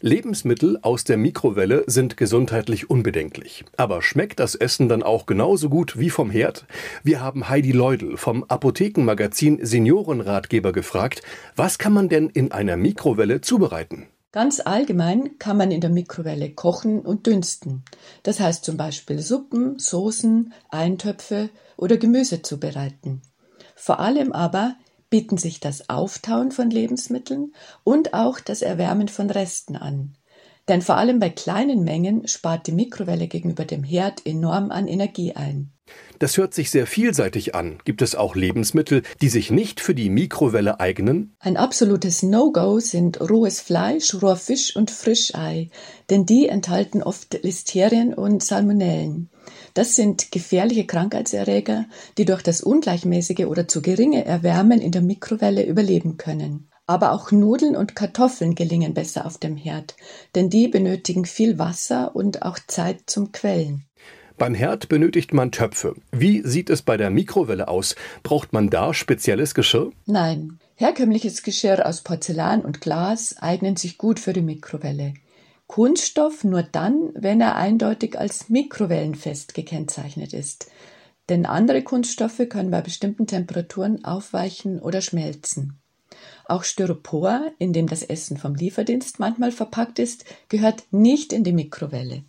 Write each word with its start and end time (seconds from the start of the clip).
Lebensmittel 0.00 0.78
aus 0.82 1.02
der 1.02 1.16
Mikrowelle 1.16 1.82
sind 1.88 2.16
gesundheitlich 2.16 2.88
unbedenklich. 2.88 3.64
Aber 3.76 4.00
schmeckt 4.00 4.38
das 4.38 4.54
Essen 4.54 4.88
dann 4.88 5.02
auch 5.02 5.26
genauso 5.26 5.68
gut 5.68 5.98
wie 5.98 6.08
vom 6.08 6.30
Herd? 6.30 6.66
Wir 7.02 7.20
haben 7.20 7.48
Heidi 7.48 7.72
Leudel 7.72 8.16
vom 8.16 8.44
Apothekenmagazin 8.44 9.58
Seniorenratgeber 9.66 10.70
gefragt, 10.70 11.22
was 11.56 11.78
kann 11.78 11.92
man 11.92 12.08
denn 12.08 12.28
in 12.28 12.52
einer 12.52 12.76
Mikrowelle 12.76 13.40
zubereiten? 13.40 14.06
Ganz 14.30 14.60
allgemein 14.60 15.36
kann 15.40 15.56
man 15.56 15.72
in 15.72 15.80
der 15.80 15.90
Mikrowelle 15.90 16.50
kochen 16.50 17.00
und 17.00 17.26
dünsten. 17.26 17.82
Das 18.22 18.38
heißt 18.38 18.64
zum 18.64 18.76
Beispiel 18.76 19.18
Suppen, 19.18 19.80
Soßen, 19.80 20.52
Eintöpfe 20.68 21.50
oder 21.76 21.96
Gemüse 21.96 22.42
zubereiten. 22.42 23.20
Vor 23.74 23.98
allem 23.98 24.30
aber 24.30 24.76
bieten 25.10 25.38
sich 25.38 25.60
das 25.60 25.88
Auftauen 25.88 26.52
von 26.52 26.70
Lebensmitteln 26.70 27.52
und 27.84 28.14
auch 28.14 28.40
das 28.40 28.62
Erwärmen 28.62 29.08
von 29.08 29.30
Resten 29.30 29.76
an. 29.76 30.16
Denn 30.68 30.82
vor 30.82 30.96
allem 30.96 31.18
bei 31.18 31.30
kleinen 31.30 31.82
Mengen 31.82 32.28
spart 32.28 32.66
die 32.66 32.72
Mikrowelle 32.72 33.26
gegenüber 33.26 33.64
dem 33.64 33.82
Herd 33.82 34.26
enorm 34.26 34.70
an 34.70 34.86
Energie 34.86 35.32
ein. 35.32 35.72
Das 36.18 36.36
hört 36.36 36.52
sich 36.52 36.70
sehr 36.70 36.86
vielseitig 36.86 37.54
an. 37.54 37.78
Gibt 37.84 38.02
es 38.02 38.14
auch 38.14 38.36
Lebensmittel, 38.36 39.02
die 39.22 39.30
sich 39.30 39.50
nicht 39.50 39.80
für 39.80 39.94
die 39.94 40.10
Mikrowelle 40.10 40.80
eignen? 40.80 41.34
Ein 41.38 41.56
absolutes 41.56 42.22
No-Go 42.22 42.80
sind 42.80 43.20
rohes 43.20 43.62
Fleisch, 43.62 44.14
roher 44.20 44.36
Fisch 44.36 44.76
und 44.76 44.90
Frischei, 44.90 45.70
denn 46.10 46.26
die 46.26 46.48
enthalten 46.48 47.02
oft 47.02 47.42
Listerien 47.42 48.12
und 48.12 48.42
Salmonellen. 48.42 49.30
Das 49.78 49.94
sind 49.94 50.32
gefährliche 50.32 50.86
Krankheitserreger, 50.86 51.84
die 52.18 52.24
durch 52.24 52.42
das 52.42 52.62
ungleichmäßige 52.62 53.46
oder 53.46 53.68
zu 53.68 53.80
geringe 53.80 54.24
Erwärmen 54.24 54.80
in 54.80 54.90
der 54.90 55.02
Mikrowelle 55.02 55.64
überleben 55.64 56.16
können. 56.16 56.68
Aber 56.88 57.12
auch 57.12 57.30
Nudeln 57.30 57.76
und 57.76 57.94
Kartoffeln 57.94 58.56
gelingen 58.56 58.92
besser 58.92 59.24
auf 59.24 59.38
dem 59.38 59.56
Herd, 59.56 59.94
denn 60.34 60.50
die 60.50 60.66
benötigen 60.66 61.26
viel 61.26 61.60
Wasser 61.60 62.16
und 62.16 62.42
auch 62.42 62.58
Zeit 62.66 63.02
zum 63.06 63.30
Quellen. 63.30 63.84
Beim 64.36 64.52
Herd 64.52 64.88
benötigt 64.88 65.32
man 65.32 65.52
Töpfe. 65.52 65.94
Wie 66.10 66.42
sieht 66.44 66.70
es 66.70 66.82
bei 66.82 66.96
der 66.96 67.10
Mikrowelle 67.10 67.68
aus? 67.68 67.94
Braucht 68.24 68.52
man 68.52 68.70
da 68.70 68.92
spezielles 68.92 69.54
Geschirr? 69.54 69.92
Nein. 70.06 70.58
Herkömmliches 70.74 71.44
Geschirr 71.44 71.86
aus 71.86 72.00
Porzellan 72.00 72.62
und 72.62 72.80
Glas 72.80 73.36
eignen 73.38 73.76
sich 73.76 73.96
gut 73.96 74.18
für 74.18 74.32
die 74.32 74.42
Mikrowelle. 74.42 75.14
Kunststoff 75.68 76.44
nur 76.44 76.62
dann, 76.62 77.10
wenn 77.14 77.40
er 77.40 77.54
eindeutig 77.54 78.18
als 78.18 78.48
mikrowellenfest 78.48 79.54
gekennzeichnet 79.54 80.32
ist. 80.32 80.70
Denn 81.28 81.44
andere 81.44 81.82
Kunststoffe 81.82 82.48
können 82.48 82.70
bei 82.70 82.80
bestimmten 82.80 83.26
Temperaturen 83.26 84.02
aufweichen 84.02 84.80
oder 84.80 85.02
schmelzen. 85.02 85.78
Auch 86.46 86.64
Styropor, 86.64 87.52
in 87.58 87.74
dem 87.74 87.86
das 87.86 88.02
Essen 88.02 88.38
vom 88.38 88.54
Lieferdienst 88.54 89.20
manchmal 89.20 89.52
verpackt 89.52 89.98
ist, 89.98 90.24
gehört 90.48 90.84
nicht 90.90 91.34
in 91.34 91.44
die 91.44 91.52
Mikrowelle. 91.52 92.24